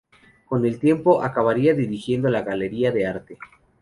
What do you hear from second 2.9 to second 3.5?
de Arte.